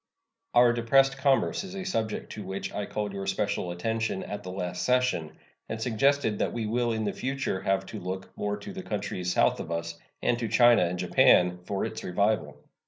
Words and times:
Our 0.55 0.73
depressed 0.73 1.17
commerce 1.19 1.63
is 1.63 1.75
a 1.75 1.83
subject 1.83 2.31
to 2.31 2.43
which 2.43 2.73
I 2.73 2.87
called 2.87 3.13
your 3.13 3.27
special 3.27 3.69
attention 3.69 4.23
at 4.23 4.41
the 4.41 4.49
last 4.51 4.81
session, 4.81 5.33
and 5.69 5.79
suggested 5.79 6.39
that 6.39 6.53
we 6.53 6.65
will 6.65 6.91
in 6.91 7.03
the 7.05 7.13
future 7.13 7.61
have 7.61 7.85
to 7.85 7.99
look 7.99 8.35
more 8.35 8.57
to 8.57 8.73
the 8.73 8.81
countries 8.81 9.31
south 9.33 9.59
of 9.59 9.69
us, 9.71 9.99
and 10.23 10.39
to 10.39 10.47
China 10.47 10.83
and 10.85 10.97
Japan, 10.97 11.59
for 11.65 11.85
its 11.85 12.03
revival. 12.03 12.57